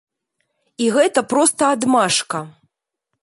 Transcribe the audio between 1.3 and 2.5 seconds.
проста адмашка.